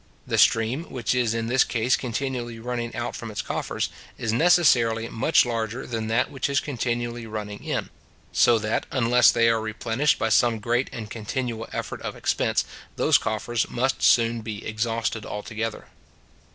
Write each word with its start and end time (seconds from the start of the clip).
The 0.25 0.39
stream 0.39 0.85
which 0.85 1.13
is 1.13 1.35
in 1.35 1.45
this 1.45 1.63
case 1.63 1.95
continually 1.95 2.57
running 2.57 2.95
out 2.95 3.15
from 3.15 3.29
its 3.29 3.43
coffers, 3.43 3.89
is 4.17 4.33
necessarily 4.33 5.07
much 5.09 5.45
larger 5.45 5.85
than 5.85 6.07
that 6.07 6.31
which 6.31 6.49
is 6.49 6.59
continually 6.59 7.27
running 7.27 7.63
in; 7.63 7.91
so 8.31 8.57
that, 8.57 8.87
unless 8.89 9.29
they 9.29 9.47
are 9.47 9.61
replenished 9.61 10.17
by 10.17 10.29
some 10.29 10.57
great 10.57 10.89
and 10.91 11.07
continual 11.11 11.69
effort 11.71 12.01
of 12.01 12.15
expense, 12.15 12.65
those 12.95 13.19
coffers 13.19 13.69
must 13.69 14.01
soon 14.01 14.41
be 14.41 14.65
exhausted 14.65 15.23
altogether. 15.23 15.85